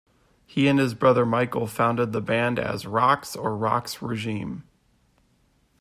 He 0.47 0.67
and 0.67 0.79
his 0.79 0.95
brother 0.95 1.27
Michael 1.27 1.67
founded 1.67 2.11
the 2.11 2.21
band 2.21 2.57
as 2.57 2.85
Roxx 2.85 3.37
or 3.37 3.51
Roxx 3.51 4.01
Regime. 4.01 4.63